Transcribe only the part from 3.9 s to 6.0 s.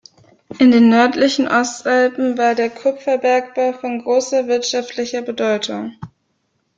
großer wirtschaftlicher Bedeutung.